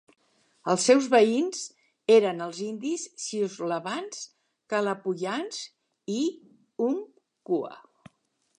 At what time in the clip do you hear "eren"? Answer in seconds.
2.15-2.41